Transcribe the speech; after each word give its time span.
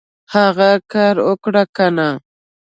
هغه 0.33 0.69
کار 0.91 1.15
اوکړه 1.27 1.63
کنه! 1.75 2.09